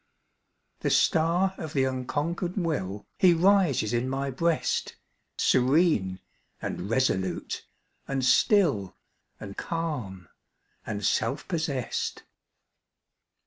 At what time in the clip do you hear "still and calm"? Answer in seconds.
8.25-10.27